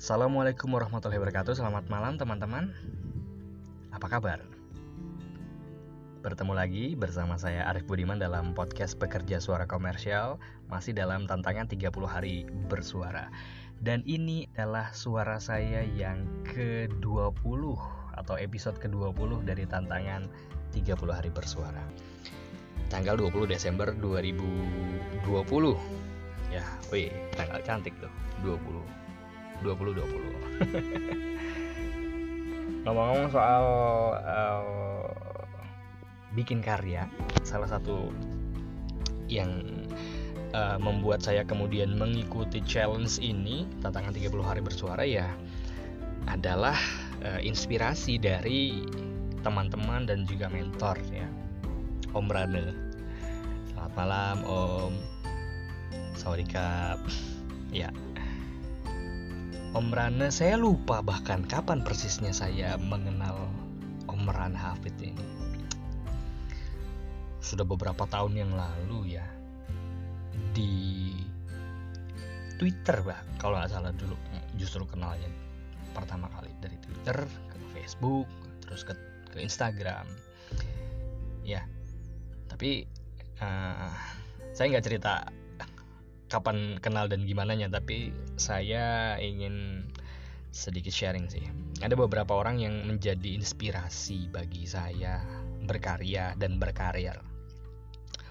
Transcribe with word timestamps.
Assalamualaikum 0.00 0.72
warahmatullahi 0.72 1.20
wabarakatuh. 1.20 1.60
Selamat 1.60 1.84
malam 1.92 2.16
teman-teman. 2.16 2.72
Apa 3.92 4.08
kabar? 4.08 4.40
Bertemu 6.24 6.56
lagi 6.56 6.96
bersama 6.96 7.36
saya 7.36 7.68
Arif 7.68 7.84
Budiman 7.84 8.16
dalam 8.16 8.56
podcast 8.56 8.96
Pekerja 8.96 9.44
Suara 9.44 9.68
Komersial. 9.68 10.40
Masih 10.72 10.96
dalam 10.96 11.28
tantangan 11.28 11.68
30 11.68 11.92
hari 12.08 12.48
bersuara. 12.72 13.28
Dan 13.84 14.00
ini 14.08 14.48
adalah 14.56 14.88
suara 14.96 15.36
saya 15.36 15.84
yang 15.84 16.24
ke-20 16.48 17.62
Atau 18.16 18.40
episode 18.40 18.80
ke-20 18.80 19.44
dari 19.44 19.68
tantangan 19.68 20.32
30 20.72 20.96
hari 21.12 21.28
bersuara. 21.28 21.84
Tanggal 22.88 23.20
20 23.20 23.52
Desember 23.52 23.92
2020 23.92 25.28
Ya, 26.48 26.64
wih, 26.88 27.12
tanggal 27.36 27.60
cantik 27.60 27.92
tuh 28.00 28.08
20 28.48 29.00
2020 29.62 30.60
ngomong-ngomong 32.84 33.28
soal 33.28 33.64
uh, 34.24 35.04
bikin 36.32 36.64
karya 36.64 37.04
salah 37.44 37.68
satu 37.68 38.08
yang 39.28 39.52
uh, 40.54 40.78
membuat 40.80 41.22
saya 41.22 41.46
kemudian 41.46 41.94
mengikuti 41.94 42.62
challenge 42.66 43.22
ini 43.22 43.66
tantangan 43.84 44.14
30 44.14 44.32
hari 44.42 44.60
bersuara 44.62 45.04
ya 45.06 45.28
adalah 46.28 46.76
uh, 47.24 47.40
inspirasi 47.40 48.20
dari 48.20 48.84
teman-teman 49.40 50.04
dan 50.04 50.28
juga 50.28 50.52
mentor 50.52 51.00
ya. 51.08 51.24
Om 52.12 52.28
Rane. 52.28 52.76
Selamat 53.72 53.92
malam 53.96 54.36
Om. 54.44 54.92
Sawadikap 56.18 57.00
ya 57.80 57.88
Om 59.70 59.94
Rana 59.94 60.34
saya 60.34 60.58
lupa 60.58 60.98
bahkan 60.98 61.46
kapan 61.46 61.86
persisnya 61.86 62.34
saya 62.34 62.74
mengenal 62.74 63.46
Om 64.10 64.26
Rana 64.26 64.58
Hafid 64.58 64.98
ini. 64.98 65.22
Sudah 67.38 67.62
beberapa 67.62 68.02
tahun 68.10 68.34
yang 68.34 68.50
lalu 68.50 69.14
ya. 69.14 69.22
Di 70.50 71.14
Twitter 72.58 72.98
bah 73.06 73.22
kalau 73.38 73.62
nggak 73.62 73.70
salah 73.70 73.94
dulu 73.94 74.18
justru 74.58 74.82
kenalnya 74.90 75.30
pertama 75.94 76.26
kali 76.34 76.50
dari 76.58 76.74
Twitter 76.82 77.22
ke 77.22 77.56
Facebook 77.70 78.26
terus 78.66 78.82
ke 78.82 78.98
ke 79.30 79.38
Instagram. 79.38 80.02
Ya 81.46 81.62
tapi 82.50 82.90
uh, 83.38 83.94
saya 84.50 84.74
nggak 84.74 84.86
cerita 84.90 85.30
kapan 86.30 86.78
kenal 86.78 87.10
dan 87.10 87.26
gimana 87.26 87.58
nya 87.58 87.66
tapi 87.66 88.14
saya 88.38 89.18
ingin 89.18 89.82
sedikit 90.54 90.94
sharing 90.94 91.26
sih. 91.26 91.42
Ada 91.82 91.98
beberapa 91.98 92.38
orang 92.38 92.62
yang 92.62 92.86
menjadi 92.86 93.34
inspirasi 93.34 94.30
bagi 94.30 94.64
saya 94.64 95.22
berkarya 95.66 96.38
dan 96.38 96.62
berkarir. 96.62 97.18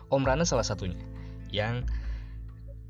Om 0.09 0.23
Rana 0.23 0.47
salah 0.47 0.65
satunya 0.65 0.99
yang 1.51 1.83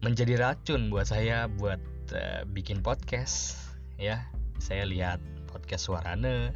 menjadi 0.05 0.39
racun 0.39 0.93
buat 0.93 1.09
saya 1.09 1.49
buat 1.49 1.81
uh, 2.13 2.45
bikin 2.53 2.85
podcast 2.85 3.57
ya. 3.97 4.29
Saya 4.61 4.85
lihat 4.85 5.17
podcast 5.49 5.89
Suarane 5.89 6.53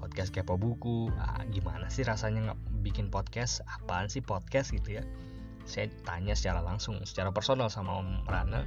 podcast 0.00 0.32
kepo 0.32 0.56
buku. 0.56 1.12
Ah, 1.20 1.44
gimana 1.52 1.92
sih 1.92 2.08
rasanya 2.08 2.50
nggak 2.50 2.60
bikin 2.80 3.06
podcast? 3.12 3.60
Apaan 3.68 4.08
sih 4.08 4.24
podcast 4.24 4.72
gitu 4.72 4.98
ya 4.98 5.04
saya 5.70 5.86
tanya 6.02 6.34
secara 6.34 6.60
langsung 6.60 6.98
secara 7.06 7.30
personal 7.30 7.70
sama 7.70 8.02
Om 8.02 8.26
Rana 8.26 8.66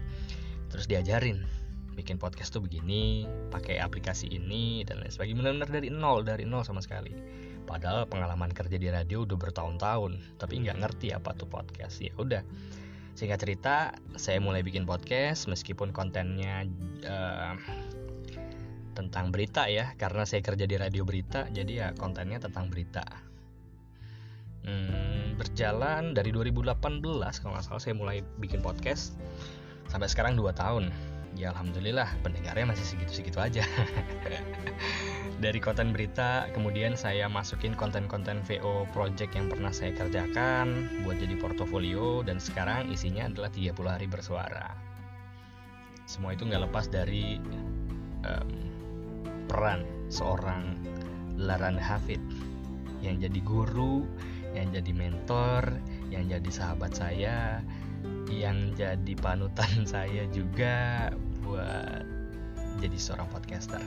terus 0.72 0.88
diajarin 0.88 1.44
bikin 1.94 2.18
podcast 2.18 2.50
tuh 2.50 2.66
begini 2.66 3.30
pakai 3.54 3.78
aplikasi 3.78 4.26
ini 4.34 4.82
dan 4.82 5.00
lain 5.00 5.14
sebagainya. 5.14 5.46
Benar-benar 5.46 5.70
dari 5.70 5.90
nol 5.94 6.26
dari 6.26 6.44
nol 6.44 6.66
sama 6.66 6.82
sekali. 6.82 7.14
Padahal 7.64 8.10
pengalaman 8.10 8.52
kerja 8.52 8.76
di 8.76 8.90
radio 8.90 9.24
udah 9.24 9.38
bertahun-tahun 9.40 10.42
tapi 10.42 10.54
nggak 10.66 10.82
ngerti 10.84 11.14
apa 11.14 11.32
tuh 11.38 11.48
podcast. 11.48 12.02
Ya 12.02 12.12
udah 12.18 12.42
singkat 13.14 13.46
cerita 13.46 13.94
saya 14.18 14.42
mulai 14.42 14.66
bikin 14.66 14.90
podcast 14.90 15.46
meskipun 15.46 15.94
kontennya 15.94 16.66
uh, 17.06 17.54
tentang 18.98 19.30
berita 19.30 19.70
ya 19.70 19.94
karena 20.02 20.26
saya 20.26 20.42
kerja 20.42 20.66
di 20.66 20.78
radio 20.78 21.06
berita 21.06 21.46
jadi 21.50 21.72
ya 21.72 21.88
kontennya 21.94 22.42
tentang 22.42 22.74
berita 22.74 23.06
hmm, 24.68 25.40
berjalan 25.40 26.16
dari 26.16 26.32
2018 26.32 26.76
kalau 27.44 27.52
nggak 27.56 27.66
salah 27.66 27.82
saya 27.82 27.96
mulai 27.96 28.24
bikin 28.40 28.64
podcast. 28.64 29.16
Sampai 29.92 30.10
sekarang 30.10 30.40
2 30.40 30.52
tahun. 30.56 30.90
Ya 31.34 31.50
alhamdulillah 31.50 32.14
pendengarnya 32.22 32.70
masih 32.78 32.86
segitu-segitu 32.86 33.42
aja. 33.42 33.66
Dari 35.44 35.58
konten 35.58 35.90
berita 35.90 36.46
kemudian 36.54 36.94
saya 36.94 37.26
masukin 37.26 37.74
konten-konten 37.74 38.46
VO 38.46 38.86
project 38.94 39.34
yang 39.34 39.50
pernah 39.50 39.74
saya 39.74 39.98
kerjakan 39.98 40.88
buat 41.02 41.18
jadi 41.18 41.36
portofolio 41.42 42.22
dan 42.22 42.38
sekarang 42.38 42.94
isinya 42.94 43.26
adalah 43.28 43.50
30 43.50 43.74
hari 43.82 44.08
bersuara. 44.08 44.78
Semua 46.06 46.38
itu 46.38 46.46
nggak 46.46 46.70
lepas 46.70 46.86
dari 46.88 47.42
um, 48.24 48.50
peran 49.50 49.84
seorang 50.14 50.78
Laran 51.36 51.82
Hafid 51.82 52.22
yang 53.04 53.20
jadi 53.20 53.42
guru 53.44 54.06
yang 54.54 54.70
jadi 54.70 54.92
mentor, 54.94 55.74
yang 56.14 56.30
jadi 56.30 56.50
sahabat 56.50 56.94
saya, 56.94 57.60
yang 58.30 58.74
jadi 58.78 59.14
panutan 59.18 59.86
saya 59.94 60.30
juga 60.30 61.10
buat 61.42 62.06
jadi 62.80 62.98
seorang 62.98 63.30
podcaster. 63.30 63.82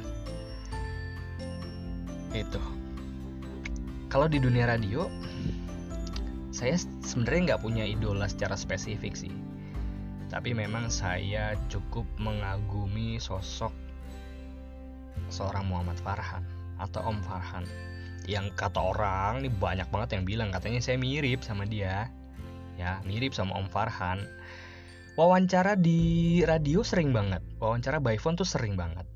Itu. 2.35 2.61
Kalau 4.07 4.31
di 4.31 4.39
dunia 4.39 4.71
radio, 4.71 5.11
saya 6.55 6.79
sebenarnya 7.03 7.55
nggak 7.55 7.63
punya 7.63 7.85
idola 7.85 8.31
secara 8.31 8.55
spesifik 8.55 9.19
sih. 9.19 9.33
Tapi 10.27 10.57
memang 10.57 10.91
saya 10.91 11.55
cukup 11.71 12.07
mengagumi 12.19 13.21
sosok 13.23 13.71
seorang 15.31 15.67
Muhammad 15.71 15.99
Farhan 16.03 16.45
atau 16.77 17.01
Om 17.09 17.19
Farhan 17.25 17.65
yang 18.27 18.51
kata 18.59 18.83
orang 18.83 19.47
nih 19.47 19.55
banyak 19.55 19.89
banget 19.89 20.19
yang 20.19 20.25
bilang 20.27 20.49
katanya 20.51 20.83
saya 20.83 20.99
mirip 20.99 21.47
sama 21.47 21.63
dia. 21.65 22.11
Ya 22.77 23.01
mirip 23.07 23.33
sama 23.33 23.57
Om 23.57 23.71
Farhan. 23.71 24.21
Wawancara 25.17 25.79
di 25.81 26.43
radio 26.45 26.85
sering 26.85 27.15
banget. 27.15 27.41
Wawancara 27.57 28.03
by 28.03 28.21
phone 28.21 28.37
tuh 28.37 28.45
sering 28.45 28.77
banget. 28.77 29.07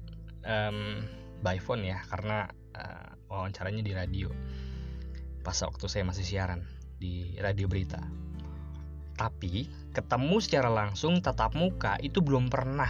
Um, 0.47 1.05
by 1.45 1.61
phone 1.61 1.85
ya 1.85 2.01
karena 2.09 2.49
uh, 2.79 3.13
wawancaranya 3.29 3.85
di 3.85 3.93
radio. 3.93 4.33
Pas 5.45 5.59
waktu 5.61 5.85
saya 5.91 6.09
masih 6.09 6.25
siaran 6.25 6.65
di 6.97 7.37
radio 7.37 7.69
berita. 7.69 8.01
Tapi 9.19 9.69
ketemu 9.93 10.41
secara 10.41 10.73
langsung 10.73 11.21
tatap 11.21 11.53
muka 11.53 12.01
itu 12.01 12.25
belum 12.25 12.49
pernah 12.49 12.89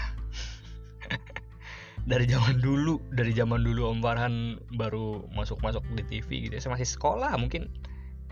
dari 2.09 2.25
zaman 2.29 2.61
dulu 2.61 3.01
dari 3.13 3.33
zaman 3.35 3.61
dulu 3.65 3.91
Om 3.93 4.01
Farhan 4.01 4.35
baru 4.77 5.25
masuk 5.33 5.61
masuk 5.61 5.85
di 5.97 6.05
TV 6.07 6.49
gitu. 6.49 6.55
Saya 6.61 6.77
masih 6.77 6.89
sekolah 6.89 7.37
mungkin 7.37 7.69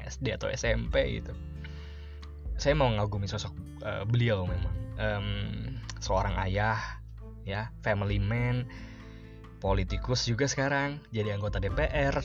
SD 0.00 0.36
atau 0.36 0.48
SMP 0.48 1.20
gitu. 1.20 1.32
Saya 2.58 2.74
mau 2.74 2.90
ngagumi 2.90 3.28
sosok 3.28 3.54
uh, 3.84 4.02
beliau 4.08 4.44
memang. 4.48 4.74
Um, 4.98 5.28
seorang 6.02 6.34
ayah 6.42 6.78
ya 7.46 7.72
family 7.82 8.22
man 8.22 8.66
politikus 9.58 10.26
juga 10.26 10.46
sekarang 10.46 11.02
jadi 11.10 11.34
anggota 11.34 11.58
DPR 11.58 12.22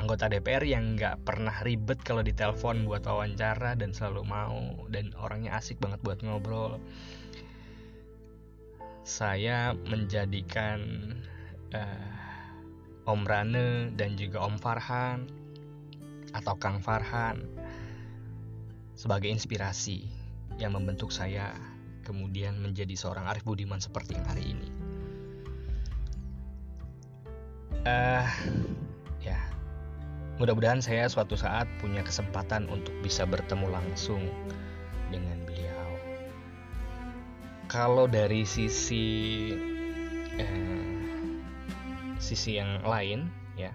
anggota 0.00 0.32
DPR 0.32 0.64
yang 0.64 0.96
nggak 0.96 1.20
pernah 1.28 1.52
ribet 1.60 2.00
kalau 2.00 2.24
ditelepon 2.24 2.88
buat 2.88 3.04
wawancara 3.04 3.76
dan 3.76 3.92
selalu 3.92 4.24
mau 4.24 4.88
dan 4.88 5.12
orangnya 5.20 5.52
asik 5.60 5.76
banget 5.82 6.00
buat 6.00 6.24
ngobrol 6.24 6.80
saya 9.02 9.74
menjadikan 9.86 10.78
uh, 11.74 13.10
Om 13.10 13.26
Rane 13.26 13.90
dan 13.98 14.14
juga 14.14 14.46
Om 14.46 14.56
Farhan 14.62 15.26
atau 16.32 16.54
Kang 16.56 16.78
Farhan 16.78 17.42
sebagai 18.94 19.26
inspirasi 19.26 20.06
yang 20.62 20.78
membentuk 20.78 21.10
saya 21.10 21.50
kemudian 22.06 22.62
menjadi 22.62 22.94
seorang 22.94 23.26
Arif 23.26 23.42
Budiman 23.42 23.82
seperti 23.82 24.14
yang 24.14 24.26
hari 24.26 24.44
ini. 24.54 24.68
Uh, 27.82 28.26
ya, 29.18 29.38
mudah-mudahan 30.38 30.78
saya 30.78 31.10
suatu 31.10 31.34
saat 31.34 31.66
punya 31.82 32.06
kesempatan 32.06 32.70
untuk 32.70 32.94
bisa 33.02 33.26
bertemu 33.26 33.66
langsung 33.66 34.22
dengan 35.10 35.41
kalau 37.72 38.04
dari 38.04 38.44
sisi 38.44 39.48
eh, 40.36 41.32
sisi 42.20 42.60
yang 42.60 42.84
lain 42.84 43.32
ya 43.56 43.72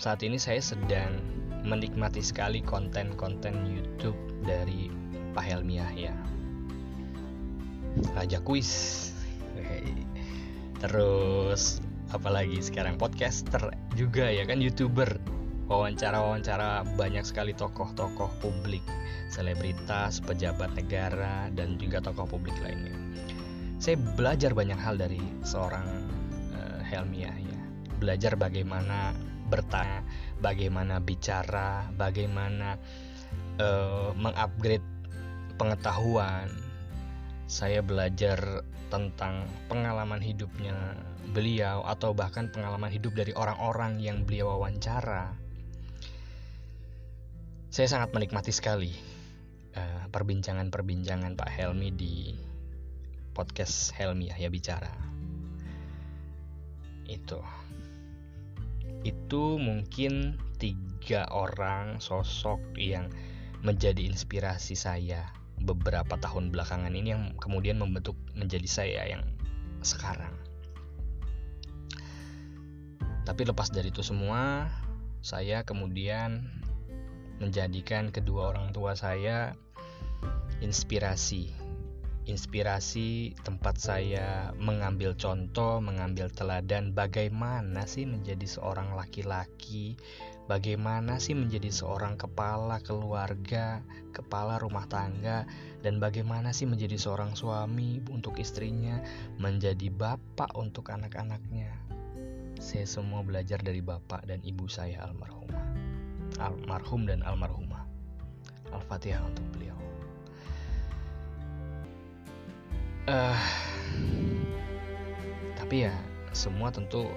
saat 0.00 0.24
ini 0.24 0.40
saya 0.40 0.64
sedang 0.64 1.20
menikmati 1.60 2.24
sekali 2.24 2.64
konten-konten 2.64 3.68
YouTube 3.68 4.16
dari 4.48 4.88
Pak 5.36 5.44
Helmiah 5.44 5.92
ya. 5.92 6.16
Raja 8.16 8.40
Kuis. 8.40 9.12
Terus 10.80 11.84
apalagi 12.16 12.64
sekarang 12.64 12.96
podcaster 12.96 13.60
juga 13.92 14.32
ya 14.32 14.48
kan 14.48 14.64
youtuber 14.64 15.20
wawancara-wawancara 15.70 16.98
banyak 16.98 17.22
sekali 17.22 17.54
tokoh-tokoh 17.54 18.26
publik 18.42 18.82
selebritas 19.30 20.18
pejabat 20.18 20.74
negara 20.74 21.46
dan 21.54 21.78
juga 21.78 22.02
tokoh 22.02 22.26
publik 22.26 22.58
lainnya. 22.58 22.98
Saya 23.78 23.94
belajar 24.18 24.50
banyak 24.50 24.76
hal 24.76 24.98
dari 24.98 25.22
seorang 25.46 25.86
uh, 26.58 26.82
Helmiah 26.82 27.32
ya. 27.32 27.60
Belajar 28.02 28.34
bagaimana 28.34 29.14
bertanya 29.46 30.02
bagaimana 30.42 30.98
bicara 30.98 31.86
bagaimana 31.94 32.74
uh, 33.62 34.10
mengupgrade 34.18 34.84
pengetahuan. 35.54 36.50
Saya 37.46 37.82
belajar 37.82 38.66
tentang 38.90 39.46
pengalaman 39.70 40.18
hidupnya 40.18 40.98
beliau 41.30 41.86
atau 41.86 42.10
bahkan 42.10 42.50
pengalaman 42.50 42.90
hidup 42.90 43.14
dari 43.14 43.30
orang-orang 43.38 44.02
yang 44.02 44.26
beliau 44.26 44.58
wawancara. 44.58 45.49
Saya 47.70 47.86
sangat 47.86 48.10
menikmati 48.10 48.50
sekali 48.50 48.90
uh, 49.78 50.10
perbincangan-perbincangan 50.10 51.38
Pak 51.38 51.50
Helmi 51.54 51.94
di 51.94 52.34
podcast 53.30 53.94
Helmi 53.94 54.26
ya 54.26 54.50
bicara. 54.50 54.90
Itu. 57.06 57.38
Itu 59.06 59.62
mungkin 59.62 60.34
tiga 60.58 61.30
orang 61.30 62.02
sosok 62.02 62.58
yang 62.74 63.06
menjadi 63.62 64.02
inspirasi 64.02 64.74
saya 64.74 65.30
beberapa 65.62 66.18
tahun 66.18 66.50
belakangan 66.50 66.90
ini 66.90 67.14
yang 67.14 67.38
kemudian 67.38 67.78
membentuk 67.78 68.18
menjadi 68.34 68.66
saya 68.66 69.14
yang 69.14 69.22
sekarang. 69.86 70.34
Tapi 73.22 73.46
lepas 73.46 73.70
dari 73.70 73.94
itu 73.94 74.02
semua, 74.02 74.66
saya 75.22 75.62
kemudian 75.62 76.50
menjadikan 77.40 78.12
kedua 78.14 78.54
orang 78.54 78.70
tua 78.70 78.94
saya 78.94 79.56
inspirasi. 80.60 81.50
Inspirasi 82.28 83.34
tempat 83.42 83.80
saya 83.80 84.54
mengambil 84.54 85.16
contoh, 85.18 85.82
mengambil 85.82 86.30
teladan 86.30 86.94
bagaimana 86.94 87.88
sih 87.88 88.06
menjadi 88.06 88.44
seorang 88.46 88.94
laki-laki 88.94 89.98
bagaimana 90.50 91.22
sih 91.22 91.38
menjadi 91.38 91.70
seorang 91.70 92.18
kepala 92.18 92.82
keluarga, 92.82 93.78
kepala 94.10 94.58
rumah 94.58 94.82
tangga, 94.90 95.46
dan 95.86 96.02
bagaimana 96.02 96.50
sih 96.50 96.66
menjadi 96.66 96.98
seorang 96.98 97.38
suami 97.38 98.02
untuk 98.10 98.34
istrinya, 98.42 98.98
menjadi 99.38 99.94
bapak 99.94 100.50
untuk 100.58 100.90
anak-anaknya. 100.90 101.70
Saya 102.58 102.82
semua 102.82 103.22
belajar 103.22 103.62
dari 103.62 103.78
bapak 103.78 104.26
dan 104.26 104.42
ibu 104.42 104.66
saya 104.66 105.06
almarhumah. 105.06 105.89
Almarhum 106.40 107.04
dan 107.04 107.22
almarhumah. 107.22 107.84
Al-Fatihah 108.72 109.22
untuk 109.22 109.44
beliau. 109.52 109.76
Uh, 113.10 113.38
tapi 115.58 115.86
ya 115.86 115.94
semua 116.34 116.70
tentu 116.70 117.10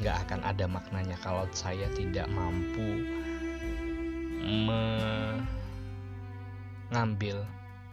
nggak 0.00 0.16
akan 0.28 0.40
ada 0.44 0.64
maknanya 0.64 1.16
kalau 1.20 1.44
saya 1.52 1.88
tidak 1.92 2.28
mampu 2.32 3.04
mengambil 6.90 7.44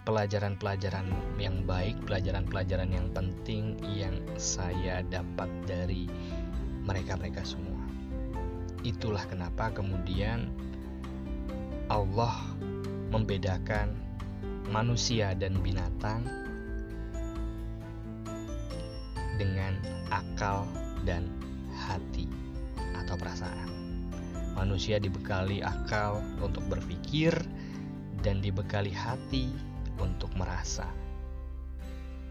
pelajaran-pelajaran 0.07 1.11
yang 1.35 1.67
baik, 1.67 1.99
pelajaran-pelajaran 2.07 2.95
yang 2.95 3.11
penting 3.11 3.75
yang 3.83 4.15
saya 4.39 5.03
dapat 5.03 5.51
dari 5.67 6.07
mereka-mereka 6.87 7.43
semua. 7.43 7.76
Itulah 8.87 9.27
kenapa 9.27 9.67
kemudian 9.75 10.47
Allah 11.91 12.55
membedakan 13.11 13.91
manusia 14.71 15.35
dan 15.35 15.59
binatang 15.59 16.23
dengan 19.35 19.75
akal 20.07 20.63
dan 21.03 21.27
hati 21.75 22.31
atau 22.95 23.19
perasaan. 23.19 23.67
Manusia 24.55 25.03
dibekali 25.03 25.59
akal 25.59 26.23
untuk 26.39 26.63
berpikir 26.71 27.35
dan 28.23 28.39
dibekali 28.39 28.95
hati 28.95 29.51
untuk 29.99 30.31
merasa. 30.39 30.87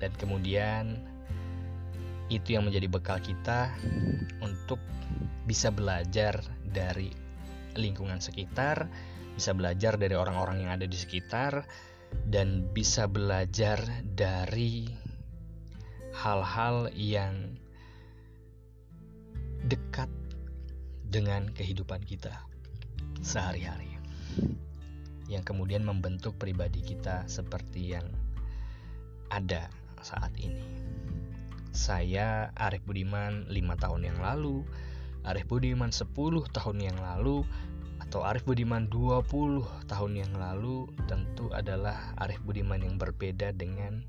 Dan 0.00 0.08
kemudian 0.16 1.04
itu 2.26 2.58
yang 2.58 2.66
menjadi 2.66 2.90
bekal 2.90 3.18
kita 3.22 3.70
untuk 4.42 4.82
bisa 5.46 5.70
belajar 5.70 6.42
dari 6.66 7.14
lingkungan 7.78 8.18
sekitar, 8.18 8.90
bisa 9.36 9.54
belajar 9.54 9.94
dari 10.00 10.16
orang-orang 10.18 10.66
yang 10.66 10.72
ada 10.74 10.88
di 10.88 10.98
sekitar, 10.98 11.62
dan 12.26 12.66
bisa 12.74 13.06
belajar 13.06 13.78
dari 14.02 14.90
hal-hal 16.16 16.88
yang 16.96 17.54
dekat 19.66 20.08
dengan 21.06 21.50
kehidupan 21.54 22.02
kita 22.02 22.34
sehari-hari 23.22 23.96
yang 25.26 25.42
kemudian 25.42 25.82
membentuk 25.82 26.38
pribadi 26.38 26.82
kita 26.82 27.26
seperti 27.26 27.98
yang 27.98 28.06
ada 29.30 29.66
saat 29.98 30.30
ini. 30.38 30.85
Saya 31.76 32.56
Arif 32.56 32.88
Budiman 32.88 33.44
5 33.52 33.52
tahun 33.76 34.08
yang 34.08 34.16
lalu, 34.24 34.64
Arif 35.28 35.44
Budiman 35.44 35.92
10 35.92 36.08
tahun 36.48 36.80
yang 36.80 36.96
lalu, 36.96 37.44
atau 38.00 38.24
Arif 38.24 38.48
Budiman 38.48 38.88
20 38.88 39.84
tahun 39.84 40.12
yang 40.16 40.32
lalu 40.40 40.88
tentu 41.04 41.52
adalah 41.52 42.16
Arif 42.16 42.40
Budiman 42.48 42.80
yang 42.80 42.96
berbeda 42.96 43.52
dengan 43.52 44.08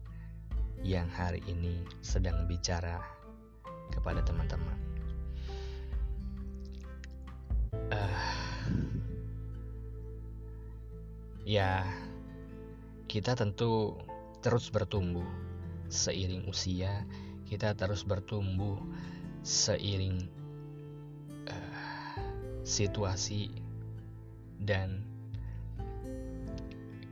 yang 0.79 1.11
hari 1.11 1.43
ini 1.43 1.83
sedang 1.99 2.47
bicara 2.47 3.03
kepada 3.91 4.23
teman-teman. 4.23 4.79
Uh, 7.91 8.23
ya 11.43 11.83
kita 13.11 13.35
tentu 13.35 13.99
terus 14.39 14.71
bertumbuh 14.71 15.27
seiring 15.91 16.47
usia 16.47 17.03
kita 17.47 17.71
terus 17.79 18.03
bertumbuh 18.03 18.75
seiring 19.41 20.27
uh, 21.47 22.19
situasi 22.67 23.47
dan 24.59 24.99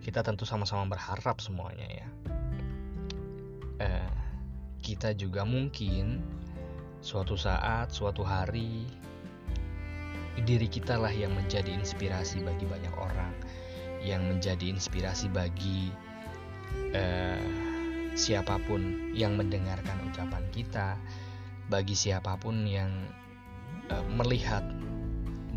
kita 0.03 0.21
tentu 0.21 0.43
sama-sama 0.43 0.85
berharap 0.91 1.39
semuanya 1.39 1.87
ya. 1.87 2.07
Uh, 3.79 4.13
kita 4.83 5.15
juga 5.17 5.47
mungkin 5.47 6.21
suatu 7.01 7.33
saat 7.33 7.89
suatu 7.89 8.21
hari 8.21 8.85
diri 10.43 10.67
kita 10.67 10.99
lah 10.99 11.09
yang 11.09 11.31
menjadi 11.31 11.71
inspirasi 11.71 12.43
bagi 12.43 12.67
banyak 12.67 12.95
orang, 12.99 13.33
yang 14.03 14.27
menjadi 14.27 14.67
inspirasi 14.67 15.31
bagi 15.31 15.89
uh, 16.91 17.74
siapa 18.15 18.57
pun 18.63 19.11
yang 19.11 19.35
mendengarkan 19.35 19.99
ucapan 20.07 20.43
kita, 20.55 20.95
bagi 21.67 21.93
siapa 21.93 22.39
pun 22.39 22.63
yang 22.63 22.89
uh, 23.91 24.05
melihat 24.15 24.63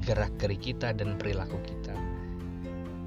gerak-gerik 0.03 0.61
kita 0.61 0.91
dan 0.93 1.15
perilaku 1.17 1.59
kita. 1.63 1.95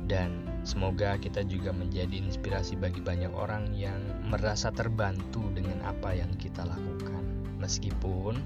Dan 0.08 0.43
semoga 0.67 1.15
kita 1.20 1.43
juga 1.48 1.72
menjadi 1.72 2.20
inspirasi 2.20 2.75
bagi 2.75 3.00
banyak 3.00 3.31
orang 3.31 3.72
yang 3.75 4.00
merasa 4.27 4.72
terbantu 4.72 5.48
dengan 5.55 5.84
apa 5.88 6.15
yang 6.15 6.31
kita 6.39 6.67
lakukan. 6.67 7.24
Meskipun 7.60 8.39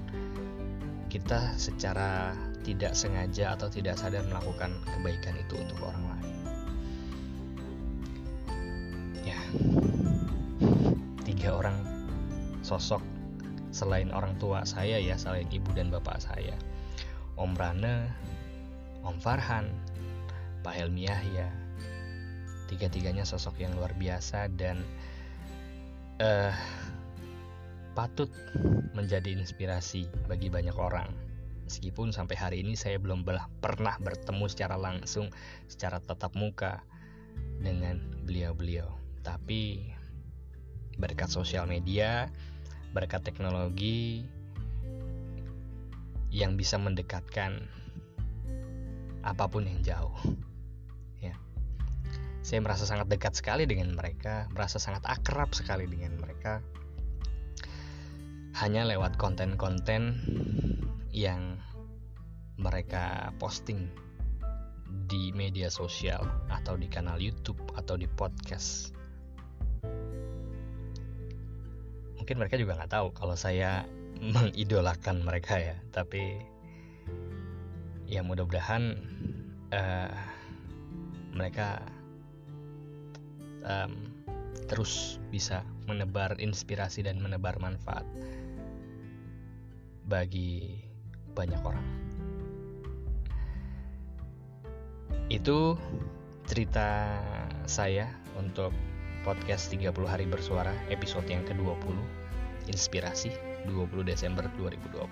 kita 1.10 1.54
secara 1.56 2.34
tidak 2.66 2.98
sengaja 2.98 3.54
atau 3.54 3.70
tidak 3.70 3.94
sadar 3.94 4.26
melakukan 4.26 4.74
kebaikan 4.90 5.38
itu 5.38 5.54
untuk 5.58 5.86
orang 5.86 6.02
lain. 6.18 6.35
Tiga 11.46 11.62
orang 11.62 11.78
sosok 12.66 12.98
selain 13.70 14.10
orang 14.10 14.34
tua 14.42 14.66
saya 14.66 14.98
ya, 14.98 15.14
selain 15.14 15.46
ibu 15.54 15.70
dan 15.78 15.94
bapak 15.94 16.18
saya, 16.18 16.58
Om 17.38 17.54
Rane, 17.54 18.10
Om 19.06 19.14
Farhan, 19.22 19.70
Pak 20.66 20.74
Helmi 20.74 21.06
Yahya, 21.06 21.46
tiga-tiganya 22.66 23.22
sosok 23.22 23.62
yang 23.62 23.78
luar 23.78 23.94
biasa 23.94 24.50
dan 24.58 24.82
uh, 26.18 26.50
patut 27.94 28.26
menjadi 28.98 29.30
inspirasi 29.38 30.10
bagi 30.26 30.50
banyak 30.50 30.74
orang. 30.74 31.14
Meskipun 31.70 32.10
sampai 32.10 32.34
hari 32.34 32.56
ini 32.66 32.74
saya 32.74 32.98
belum 32.98 33.22
pernah 33.62 33.94
bertemu 34.02 34.50
secara 34.50 34.74
langsung, 34.74 35.30
secara 35.70 36.02
tatap 36.02 36.34
muka 36.34 36.82
dengan 37.62 38.02
beliau-beliau. 38.26 38.90
Tapi 39.22 39.94
berkat 40.96 41.28
sosial 41.28 41.68
media, 41.68 42.32
berkat 42.96 43.24
teknologi 43.24 44.24
yang 46.32 46.56
bisa 46.56 46.76
mendekatkan 46.76 47.64
apa 49.24 49.44
pun 49.50 49.66
yang 49.66 49.80
jauh. 49.82 50.16
Ya. 51.18 51.34
Saya 52.40 52.60
merasa 52.62 52.84
sangat 52.84 53.10
dekat 53.10 53.36
sekali 53.36 53.64
dengan 53.66 53.92
mereka, 53.96 54.46
merasa 54.52 54.78
sangat 54.78 55.02
akrab 55.04 55.52
sekali 55.52 55.88
dengan 55.88 56.16
mereka. 56.20 56.60
Hanya 58.56 58.88
lewat 58.88 59.20
konten-konten 59.20 60.16
yang 61.12 61.60
mereka 62.56 63.32
posting 63.36 63.92
di 65.06 65.28
media 65.36 65.68
sosial 65.68 66.24
atau 66.48 66.74
di 66.80 66.88
kanal 66.88 67.20
YouTube 67.20 67.60
atau 67.76 68.00
di 68.00 68.08
podcast. 68.08 68.96
Mungkin 72.26 72.42
mereka 72.42 72.58
juga 72.58 72.74
nggak 72.74 72.90
tahu 72.90 73.14
kalau 73.14 73.38
saya 73.38 73.86
mengidolakan 74.34 75.22
mereka 75.22 75.62
ya. 75.62 75.78
Tapi 75.94 76.42
ya 78.10 78.26
mudah-mudahan 78.26 78.98
uh, 79.70 80.10
mereka 81.30 81.86
um, 83.62 84.10
terus 84.66 85.22
bisa 85.30 85.62
menebar 85.86 86.34
inspirasi 86.42 87.06
dan 87.06 87.22
menebar 87.22 87.62
manfaat 87.62 88.02
bagi 90.10 90.82
banyak 91.30 91.62
orang. 91.62 91.86
Itu 95.30 95.78
cerita 96.50 97.22
saya 97.70 98.10
untuk 98.34 98.74
podcast 99.26 99.74
30 99.74 99.90
hari 100.06 100.22
bersuara 100.22 100.70
episode 100.86 101.26
yang 101.26 101.42
ke-20 101.50 101.98
inspirasi 102.70 103.34
20 103.66 104.06
Desember 104.06 104.46
2020. 104.54 105.02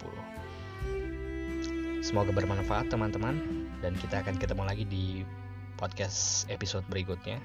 Semoga 1.99 2.31
bermanfaat 2.31 2.95
teman-teman 2.95 3.67
dan 3.83 3.99
kita 3.99 4.23
akan 4.23 4.39
ketemu 4.39 4.63
lagi 4.63 4.87
di 4.87 5.27
podcast 5.75 6.47
episode 6.47 6.87
berikutnya. 6.87 7.43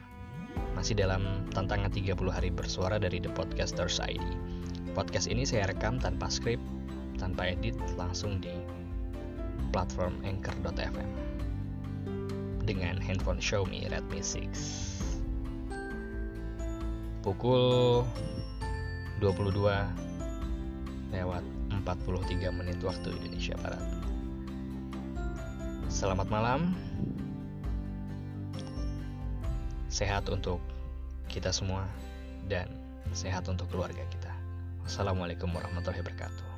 Masih 0.77 0.93
dalam 0.93 1.49
tantangan 1.57 1.89
30 1.89 2.13
hari 2.29 2.53
bersuara 2.53 3.01
dari 3.01 3.17
The 3.17 3.33
Podcasters 3.33 3.97
ID. 3.97 4.21
Podcast 4.93 5.25
ini 5.25 5.49
saya 5.49 5.65
rekam 5.65 5.97
tanpa 5.97 6.29
skrip, 6.29 6.61
tanpa 7.17 7.49
edit, 7.49 7.73
langsung 7.97 8.37
di 8.37 8.53
platform 9.73 10.21
anchor.fm 10.21 11.09
dengan 12.69 13.01
handphone 13.01 13.41
Xiaomi 13.41 13.89
Redmi 13.89 14.21
6. 14.21 15.08
Pukul 17.29 18.09
22 19.21 19.61
lewat 21.13 21.45
43 21.69 22.57
menit 22.57 22.81
waktu 22.81 23.05
Indonesia 23.05 23.53
Barat. 23.61 23.85
Selamat 25.93 26.25
malam. 26.33 26.73
Sehat 29.93 30.25
untuk 30.33 30.57
kita 31.29 31.53
semua 31.53 31.85
dan 32.49 32.65
sehat 33.13 33.45
untuk 33.45 33.69
keluarga 33.69 34.01
kita. 34.09 34.33
Wassalamualaikum 34.81 35.53
warahmatullahi 35.53 36.01
wabarakatuh. 36.01 36.48